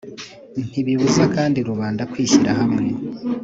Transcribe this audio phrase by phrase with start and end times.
[0.69, 2.85] ntibibuza kandi rubanda kwishyira hamwe